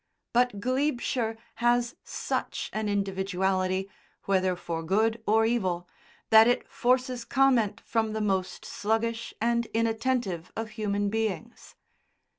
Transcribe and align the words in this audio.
But 0.33 0.59
Glebeshire 0.59 1.37
has 1.57 1.95
such 2.03 2.71
an 2.73 2.89
individuality, 2.89 3.87
whether 4.23 4.55
for 4.55 4.81
good 4.81 5.21
or 5.27 5.45
evil, 5.45 5.87
that 6.31 6.47
it 6.47 6.67
forces 6.67 7.23
comment 7.23 7.79
from 7.81 8.13
the 8.13 8.19
most 8.19 8.65
sluggish 8.65 9.35
and 9.39 9.67
inattentive 9.75 10.51
of 10.55 10.69
human 10.71 11.11
beings. 11.11 11.75